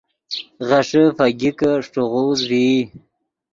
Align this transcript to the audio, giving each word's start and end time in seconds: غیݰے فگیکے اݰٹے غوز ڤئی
غیݰے 0.67 1.03
فگیکے 1.17 1.69
اݰٹے 1.77 2.01
غوز 2.11 2.39
ڤئی 2.49 2.77